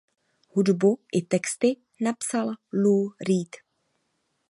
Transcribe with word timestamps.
Hudbu 0.55 0.91
i 1.11 1.21
texty 1.35 1.71
napsal 2.03 2.53
Lou 2.71 2.99
Reed. 3.27 3.61